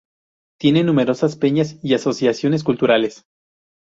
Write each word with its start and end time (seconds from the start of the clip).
Tiene 0.59 0.83
numerosas 0.83 1.35
peñas 1.35 1.77
y 1.83 1.93
asociaciones 1.93 2.63
culturales. 2.63 3.23